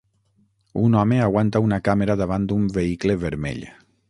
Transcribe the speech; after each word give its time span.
Un 0.83 0.95
home 1.01 1.19
aguanta 1.25 1.61
una 1.67 1.81
càmera 1.89 2.19
davant 2.23 2.49
d'un 2.53 2.67
vehicle 2.79 3.23
vermell. 3.27 3.67